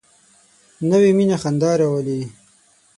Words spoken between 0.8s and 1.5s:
نوې مینه